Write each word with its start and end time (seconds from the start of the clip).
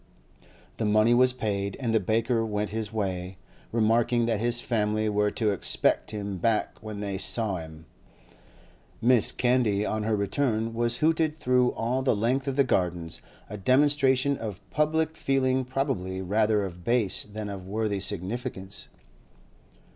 The 0.77 0.85
money 0.85 1.13
was 1.13 1.31
paid, 1.31 1.77
and 1.79 1.93
the 1.93 1.99
baker 1.99 2.43
went 2.43 2.71
his 2.71 2.91
way, 2.91 3.37
remarking 3.71 4.25
that 4.25 4.39
his 4.39 4.59
family 4.59 5.07
were 5.09 5.29
to 5.29 5.51
'expect 5.51 6.09
him 6.09 6.39
back 6.39 6.79
when 6.81 7.01
they 7.01 7.19
saw 7.19 7.57
him.' 7.57 7.85
Mrs. 9.03 9.37
Candy, 9.37 9.85
on 9.85 10.01
her 10.01 10.15
return, 10.15 10.73
was 10.73 10.97
hooted 10.97 11.35
through 11.35 11.73
all 11.73 12.01
the 12.01 12.15
length 12.15 12.47
of 12.47 12.55
the 12.55 12.63
Gardens, 12.63 13.21
a 13.47 13.57
demonstration 13.57 14.37
of 14.37 14.67
public 14.71 15.15
feeling 15.15 15.63
probably 15.63 16.19
rather 16.19 16.65
of 16.65 16.83
base 16.83 17.23
than 17.23 17.47
of 17.47 17.67
worthy 17.67 17.99
significance. 17.99 18.87